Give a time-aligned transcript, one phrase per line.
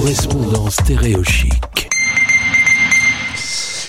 [0.00, 1.90] correspondant stéréochic.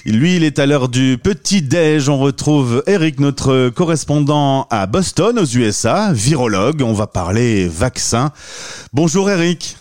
[0.04, 2.10] Lui, il est à l'heure du petit déj.
[2.10, 6.82] On retrouve Eric, notre correspondant à Boston, aux USA, virologue.
[6.82, 8.34] On va parler vaccin.
[8.92, 9.78] Bonjour Eric.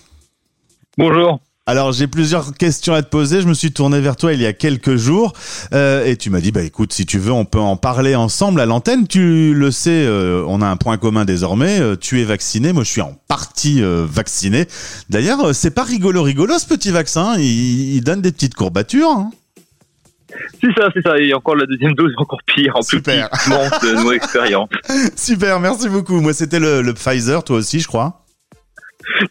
[0.97, 1.41] Bonjour.
[1.67, 3.43] Alors j'ai plusieurs questions à te poser.
[3.43, 5.35] Je me suis tourné vers toi il y a quelques jours
[5.73, 8.61] euh, et tu m'as dit bah écoute si tu veux on peut en parler ensemble
[8.61, 9.07] à l'antenne.
[9.07, 11.79] Tu le sais, euh, on a un point commun désormais.
[11.81, 14.67] Euh, tu es vacciné, moi je suis en partie vacciné.
[15.11, 17.37] D'ailleurs c'est pas rigolo rigolo ce petit vaccin.
[17.39, 19.11] Il, il donne des petites courbatures.
[19.11, 19.31] hein.
[20.61, 21.19] C'est ça, c'est ça.
[21.19, 22.73] Et encore la deuxième dose, encore pire.
[22.77, 23.29] En Super.
[23.31, 24.69] plus, de nos expériences.
[25.17, 26.21] Super, merci beaucoup.
[26.21, 28.25] Moi c'était le, le Pfizer, toi aussi je crois.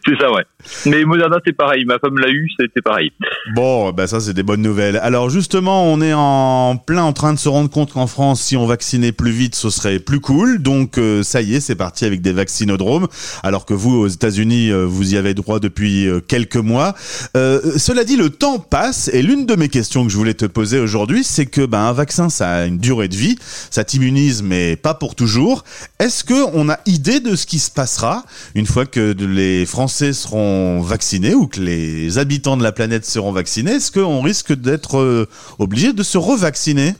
[0.05, 0.43] C'est ça, ouais.
[0.85, 1.85] Mais Moderna, c'est pareil.
[1.85, 3.11] Ma femme l'a eu, c'était pareil.
[3.55, 4.97] Bon, bah ça c'est des bonnes nouvelles.
[4.97, 8.57] Alors justement, on est en plein en train de se rendre compte qu'en France, si
[8.57, 10.61] on vaccinait plus vite, ce serait plus cool.
[10.61, 13.07] Donc euh, ça y est, c'est parti avec des vaccinodromes.
[13.41, 16.93] Alors que vous, aux États-Unis, euh, vous y avez droit depuis euh, quelques mois.
[17.35, 20.79] Cela dit, le temps passe et l'une de mes questions que je voulais te poser
[20.79, 23.37] aujourd'hui, c'est que ben un vaccin, ça a une durée de vie,
[23.69, 25.63] ça t'immunise, mais pas pour toujours.
[25.99, 28.23] Est-ce que on a idée de ce qui se passera
[28.55, 30.48] une fois que les Français seront
[30.81, 35.25] vaccinés ou que les habitants de la planète seront vaccinés Est-ce qu'on risque d'être euh,
[35.59, 36.93] obligé de se revacciner?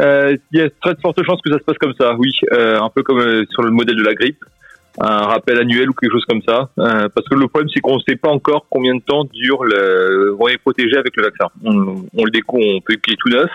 [0.00, 2.32] Euh, Il y a très de fortes chances que ça se passe comme ça, oui.
[2.52, 4.42] Euh, un peu comme euh, sur le modèle de la grippe.
[5.02, 6.68] Un rappel annuel ou quelque chose comme ça.
[6.78, 9.64] Euh, parce que le problème, c'est qu'on ne sait pas encore combien de temps dure
[9.64, 10.36] le...
[10.38, 11.46] On est protégé avec le vaccin.
[11.64, 13.50] On, le découvre, on peut qu'il tout neuf.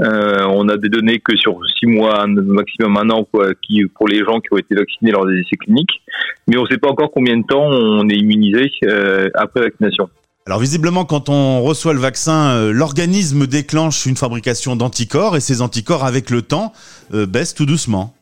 [0.00, 4.08] Euh, on a des données que sur six mois, maximum un an, quoi, qui, pour
[4.08, 6.00] les gens qui ont été vaccinés lors des essais cliniques.
[6.46, 10.08] Mais on ne sait pas encore combien de temps on est immunisé euh, après vaccination.
[10.46, 15.62] Alors visiblement, quand on reçoit le vaccin, euh, l'organisme déclenche une fabrication d'anticorps et ces
[15.62, 16.74] anticorps, avec le temps,
[17.14, 18.14] euh, baissent tout doucement.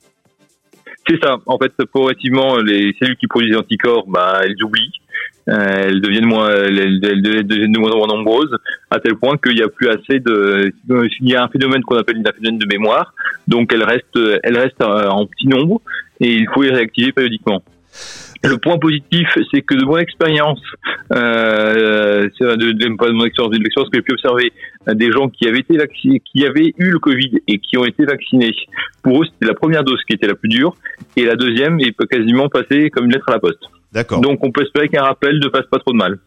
[1.09, 1.37] C'est ça.
[1.47, 4.93] En fait, progressivement, les cellules qui produisent des anticorps, bah, elles oublient.
[5.49, 8.57] Euh, elles deviennent moins, elles, deviennent de moins en moins nombreuses,
[8.91, 10.73] à tel point qu'il n'y a plus assez de.
[10.89, 13.13] Il y a un phénomène qu'on appelle un phénomène de mémoire.
[13.49, 15.81] Donc, elles restent, elles restent euh, en petit nombre
[16.21, 17.63] et il faut les réactiver périodiquement.
[18.45, 20.61] Le point positif, c'est que de mon expérience,
[21.15, 24.53] euh, c'est de, de, pas de mon expérience, de l'expérience que j'ai pu observer,
[24.89, 27.85] euh, des gens qui avaient été vaccinés, qui avaient eu le Covid et qui ont
[27.85, 28.53] été vaccinés,
[29.03, 30.75] pour eux, c'était la première dose qui était la plus dure,
[31.17, 33.63] et la deuxième est quasiment passée comme une lettre à la poste.
[33.93, 34.23] D'accord.
[34.23, 36.19] Donc on peut espérer qu'un rappel ne fasse pas trop de mal.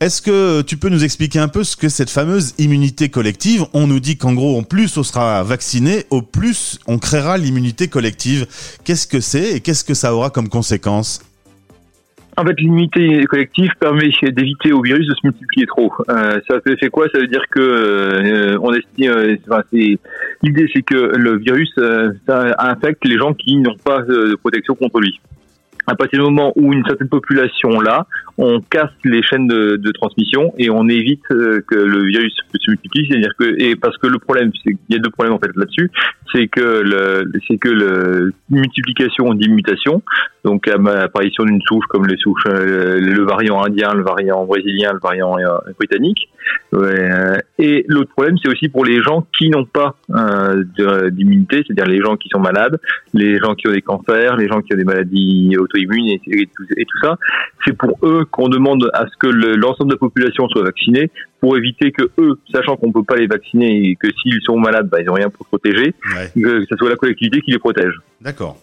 [0.00, 3.86] Est-ce que tu peux nous expliquer un peu ce que cette fameuse immunité collective On
[3.86, 8.46] nous dit qu'en gros, au plus on sera vacciné, au plus on créera l'immunité collective.
[8.84, 11.20] Qu'est-ce que c'est et qu'est-ce que ça aura comme conséquence?
[12.38, 15.92] En fait, l'immunité collective permet d'éviter au virus de se multiplier trop.
[16.08, 17.06] Euh, ça fait, quoi?
[17.12, 22.12] Ça veut dire que euh, on estime, euh, enfin, l'idée, c'est que le virus euh,
[22.28, 25.18] ça infecte les gens qui n'ont pas euh, de protection contre lui.
[25.88, 28.06] À partir du moment où une certaine population là,
[28.36, 33.06] on casse les chaînes de, transmission et on évite euh, que le virus se multiplie.
[33.08, 35.90] C'est-à-dire que et parce que le problème, qu'il y a deux problèmes en fait là-dessus,
[36.32, 40.02] c'est que le, c'est que le multiplication dit mutation,
[40.44, 44.92] donc à l'apparition d'une souche comme les souches, euh, le variant indien, le variant brésilien,
[44.92, 46.28] le variant euh, britannique.
[46.72, 47.10] Ouais,
[47.68, 50.62] et l'autre problème, c'est aussi pour les gens qui n'ont pas euh,
[51.10, 52.80] d'immunité, c'est-à-dire les gens qui sont malades,
[53.14, 56.46] les gens qui ont des cancers, les gens qui ont des maladies auto-immunes et, et
[56.46, 57.16] tout, et tout ça.
[57.64, 61.10] C'est pour eux qu'on demande à ce que le- l'ensemble de la population soit vaccinée
[61.40, 64.88] pour éviter que eux, sachant qu'on peut pas les vacciner et que s'ils sont malades,
[64.90, 66.30] bah, ils ont rien pour protéger, Ouais.
[66.42, 67.92] que ce soit la collectivité qui les protège.
[68.20, 68.56] D'accord.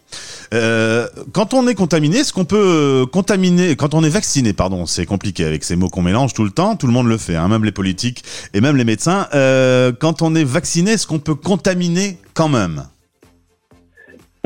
[0.54, 4.86] Euh, quand on est contaminé, est-ce qu'on peut euh, contaminer Quand on est vacciné, pardon,
[4.86, 6.76] c'est compliqué avec ces mots qu'on mélange tout le temps.
[6.76, 8.24] Tout le monde le fait, hein, même les politiques
[8.54, 9.28] et même les médecins.
[9.34, 12.86] Euh, quand on est vacciné, est-ce qu'on peut contaminer quand même?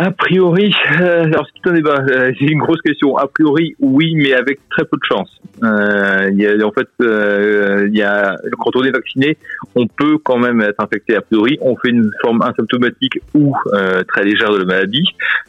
[0.02, 3.18] A priori, euh, alors c'est un débat, euh, c'est une grosse question.
[3.18, 5.30] A priori, oui, mais avec très peu de chance.
[5.62, 9.38] Euh, il y a, en fait, euh, il y a, quand on est vacciné,
[9.76, 11.58] on peut quand même être infecté a priori.
[11.62, 15.04] On fait une forme asymptomatique ou euh, très légère de la maladie,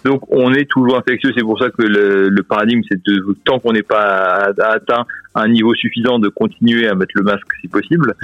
[0.04, 1.30] donc on est toujours infectieux.
[1.36, 5.06] C'est pour ça que le, le paradigme, c'est de tant qu'on n'est pas atteint
[5.36, 8.14] un niveau suffisant de continuer à mettre le masque si possible.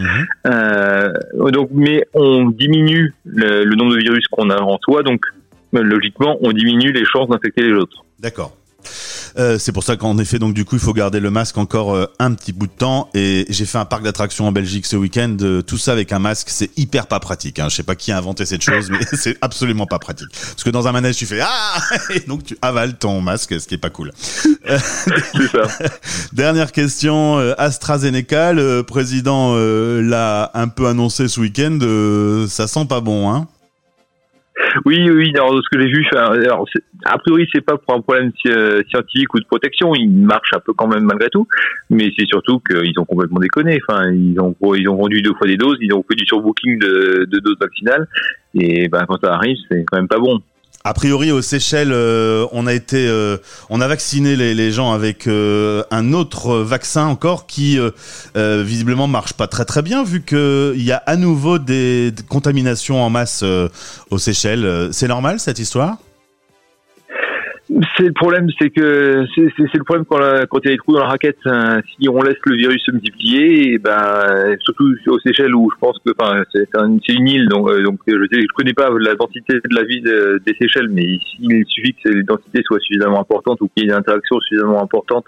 [0.46, 1.12] Euh,
[1.52, 5.24] donc, mais on diminue le, le nombre de virus qu'on a en soi, donc
[5.82, 8.04] logiquement, on diminue les chances d'infecter les autres.
[8.18, 8.56] D'accord.
[9.38, 11.94] Euh, c'est pour ça qu'en effet, donc du coup, il faut garder le masque encore
[11.94, 13.10] euh, un petit bout de temps.
[13.14, 15.36] Et j'ai fait un parc d'attractions en Belgique ce week-end.
[15.42, 17.58] euh, tout ça avec un masque, c'est hyper pas pratique.
[17.58, 17.68] Hein.
[17.68, 20.28] Je sais pas qui a inventé cette chose, mais c'est absolument pas pratique.
[20.30, 21.80] Parce que dans un manège, tu fais ah,
[22.14, 24.12] et donc tu avales ton masque, ce qui est pas cool.
[24.66, 25.68] C'est ça.
[26.32, 31.78] Dernière question, AstraZeneca, le président l'a un peu annoncé ce week-end.
[32.48, 33.48] ça sent pas bon, hein
[34.84, 35.32] Oui, oui.
[35.34, 36.66] Alors, ce que j'ai vu, alors,
[37.04, 38.32] a priori, c'est pas pour un problème
[38.88, 39.94] scientifique ou de protection.
[39.94, 41.46] Il marche un peu quand même malgré tout,
[41.90, 43.78] mais c'est surtout qu'ils ont complètement déconné.
[43.88, 46.78] Enfin, ils ont ils ont vendu deux fois des doses, ils ont fait du surbooking
[46.78, 48.06] de, de doses vaccinales,
[48.54, 50.40] et ben quand ça arrive, c'est quand même pas bon.
[50.88, 53.38] A priori, aux Seychelles, euh, on a été, euh,
[53.70, 57.76] on a vacciné les, gens avec euh, un autre vaccin encore qui
[58.36, 63.10] visiblement marche pas très très bien vu qu'il y a à nouveau des contaminations en
[63.10, 63.42] masse
[64.10, 64.90] aux Seychelles.
[64.92, 65.96] C'est normal cette histoire?
[67.68, 70.92] C'est le problème, c'est que c'est le problème quand, quand il y a des trous
[70.92, 71.38] dans la raquette.
[71.46, 75.78] Hein, si on laisse le virus se multiplier, et ben surtout aux Seychelles où je
[75.80, 79.54] pense que enfin c'est une île, donc euh, donc je ne connais pas la densité
[79.54, 83.68] de la vie des Seychelles, mais il suffit que les densités soient suffisamment importantes ou
[83.68, 85.24] qu'il y ait une interaction suffisamment importante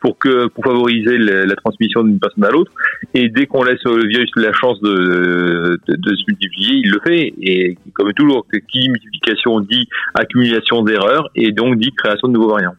[0.00, 2.72] pour que pour favoriser la, transmission d'une personne à l'autre.
[3.14, 7.00] Et dès qu'on laisse le virus la chance de, de, de, se multiplier, il le
[7.06, 7.32] fait.
[7.40, 12.76] Et comme toujours, qui multiplication dit accumulation d'erreurs et donc dit création de nouveaux variants.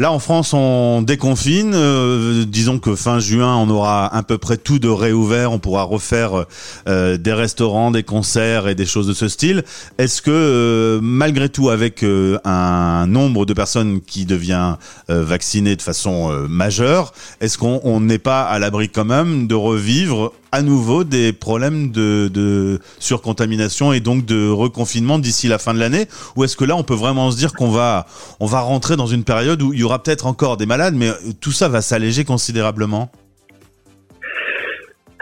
[0.00, 1.72] Là, en France, on déconfine.
[1.74, 5.52] Euh, disons que fin juin, on aura à peu près tout de réouvert.
[5.52, 6.46] On pourra refaire
[6.88, 9.62] euh, des restaurants, des concerts et des choses de ce style.
[9.98, 14.76] Est-ce que, euh, malgré tout, avec un nombre de personnes qui devient
[15.08, 20.62] vaccinées de façon majeure, est-ce qu'on n'est pas à l'abri quand même de revivre à
[20.62, 26.06] nouveau des problèmes de, de surcontamination et donc de reconfinement d'ici la fin de l'année?
[26.36, 28.06] Ou est-ce que là, on peut vraiment se dire qu'on va,
[28.40, 31.10] on va rentrer dans une période où il y aura peut-être encore des malades, mais
[31.40, 33.10] tout ça va s'alléger considérablement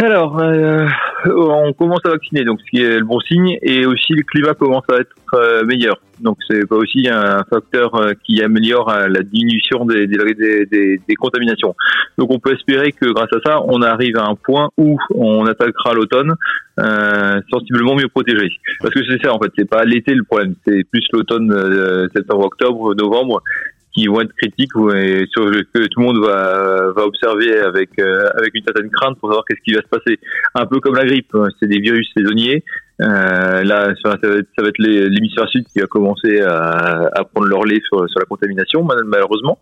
[0.01, 0.87] alors, euh,
[1.27, 4.55] on commence à vacciner, donc ce qui est le bon signe, et aussi le climat
[4.55, 6.01] commence à être euh, meilleur.
[6.21, 10.07] Donc c'est pas aussi un facteur euh, qui améliore la diminution des,
[11.19, 11.75] contaminations.
[12.17, 15.47] Donc on peut espérer que grâce à ça, on arrive à un point où on
[15.47, 16.35] attaquera l'automne
[16.79, 18.53] euh, sensiblement mieux protégé.
[18.81, 22.45] Parce que c'est ça en fait, c'est pas l'été le problème, c'est plus l'automne, septembre,
[22.45, 23.43] octobre, novembre
[23.99, 28.29] qui vont être critiques et sur que tout le monde va, va observer avec euh,
[28.39, 30.19] avec une certaine crainte pour savoir qu'est-ce qui va se passer.
[30.55, 31.47] Un peu comme la grippe, hein.
[31.59, 32.65] c'est des virus saisonniers.
[33.01, 37.25] Euh, là, ça va être, ça va être l'hémisphère sud qui va commencer à, à
[37.25, 39.61] prendre leur lait sur, sur la contamination, malheureusement.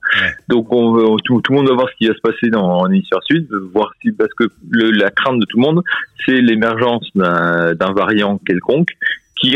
[0.48, 3.22] Donc, on, tout, tout, le monde va voir ce qui va se passer dans l'hémisphère
[3.30, 5.82] sud, voir si parce que le, la crainte de tout le monde,
[6.24, 8.96] c'est l'émergence d'un variant quelconque
[9.40, 9.54] qui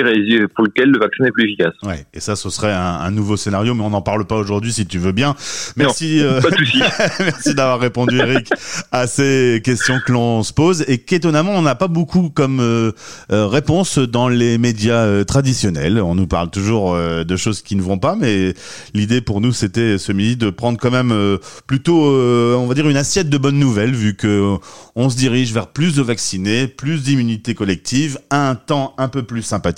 [0.55, 1.73] pour lequel le vaccin est plus efficace.
[1.83, 4.73] Ouais, et ça, ce serait un, un nouveau scénario, mais on n'en parle pas aujourd'hui
[4.73, 5.35] si tu veux bien.
[5.77, 6.57] Merci, euh, pas de
[7.25, 8.51] merci d'avoir répondu, Eric,
[8.93, 12.93] à ces questions que l'on se pose et qu'étonnamment, on n'a pas beaucoup comme euh,
[13.33, 16.01] euh, réponse dans les médias traditionnels.
[16.01, 18.55] On nous parle toujours de choses qui ne vont pas, mais
[18.93, 22.97] l'idée pour nous, c'était ce midi de prendre quand même plutôt, on va dire, une
[22.97, 24.57] assiette de bonnes nouvelles, vu que
[24.95, 29.43] on se dirige vers plus de vaccinés, plus d'immunité collective, un temps un peu plus
[29.43, 29.70] sympathique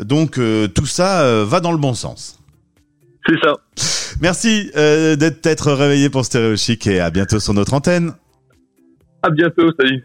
[0.00, 2.38] donc euh, tout ça euh, va dans le bon sens.
[3.26, 3.54] C'est ça.
[4.20, 8.12] Merci euh, d'être réveillé pour Stéréo Chic et à bientôt sur notre antenne.
[9.22, 10.04] À bientôt, salut.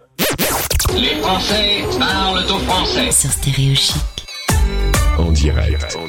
[0.95, 3.11] Les Français parlent au français.
[3.11, 3.75] Sur Stéréo
[5.17, 5.99] En direct.